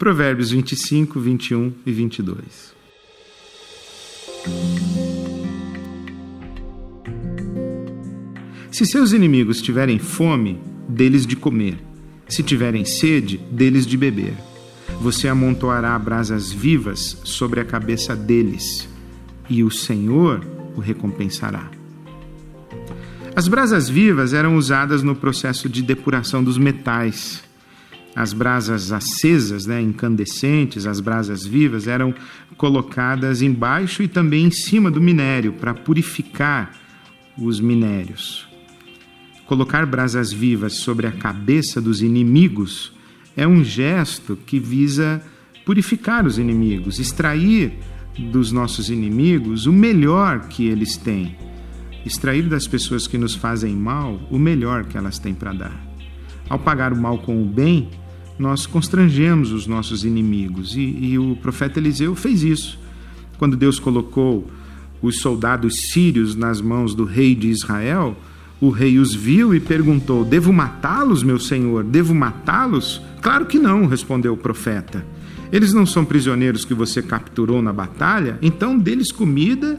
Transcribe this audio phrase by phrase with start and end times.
[0.00, 2.74] Provérbios 25, 21 e 22.
[8.70, 10.58] Se seus inimigos tiverem fome,
[10.88, 11.76] deles de comer.
[12.26, 14.32] Se tiverem sede, deles de beber.
[15.02, 18.88] Você amontoará brasas vivas sobre a cabeça deles,
[19.50, 20.42] e o Senhor
[20.74, 21.70] o recompensará.
[23.36, 27.49] As brasas vivas eram usadas no processo de depuração dos metais.
[28.20, 32.14] As brasas acesas, né, incandescentes, as brasas vivas, eram
[32.54, 36.70] colocadas embaixo e também em cima do minério para purificar
[37.38, 38.46] os minérios.
[39.46, 42.92] Colocar brasas vivas sobre a cabeça dos inimigos
[43.34, 45.22] é um gesto que visa
[45.64, 47.72] purificar os inimigos, extrair
[48.30, 51.34] dos nossos inimigos o melhor que eles têm
[52.04, 55.90] extrair das pessoas que nos fazem mal o melhor que elas têm para dar.
[56.48, 57.88] Ao pagar o mal com o bem,
[58.40, 62.78] nós constrangemos os nossos inimigos e, e o profeta Eliseu fez isso.
[63.36, 64.50] Quando Deus colocou
[65.02, 68.16] os soldados sírios nas mãos do rei de Israel,
[68.58, 71.84] o rei os viu e perguntou: Devo matá-los, meu senhor?
[71.84, 73.02] Devo matá-los?
[73.20, 75.04] Claro que não, respondeu o profeta.
[75.52, 79.78] Eles não são prisioneiros que você capturou na batalha, então dê-lhes comida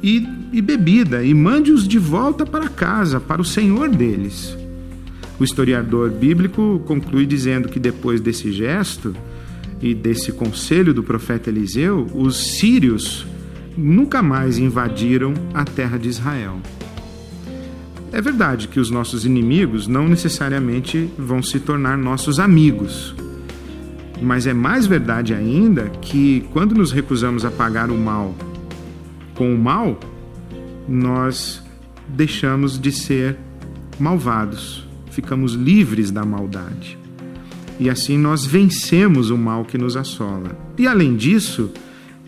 [0.00, 4.56] e, e bebida, e mande-os de volta para casa, para o senhor deles.
[5.38, 9.14] O historiador bíblico conclui dizendo que depois desse gesto
[9.80, 13.26] e desse conselho do profeta Eliseu, os sírios
[13.76, 16.58] nunca mais invadiram a terra de Israel.
[18.12, 23.14] É verdade que os nossos inimigos não necessariamente vão se tornar nossos amigos.
[24.22, 28.34] Mas é mais verdade ainda que quando nos recusamos a pagar o mal
[29.34, 30.00] com o mal,
[30.88, 31.62] nós
[32.08, 33.36] deixamos de ser
[33.98, 34.85] malvados,
[35.16, 36.98] ficamos livres da maldade.
[37.80, 40.56] E assim nós vencemos o mal que nos assola.
[40.76, 41.70] E além disso,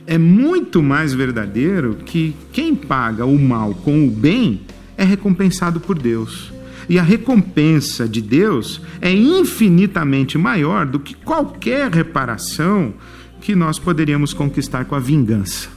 [0.06, 4.62] é muito mais verdadeiro que quem paga o mal com o bem
[4.96, 6.50] é recompensado por Deus.
[6.88, 12.94] E a recompensa de Deus é infinitamente maior do que qualquer reparação
[13.42, 15.68] que nós poderíamos conquistar com a vingança.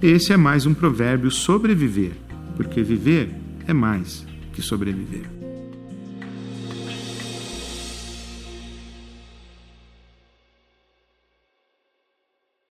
[0.00, 2.12] Esse é mais um provérbio sobreviver,
[2.56, 3.34] porque viver
[3.66, 5.43] é mais que sobreviver.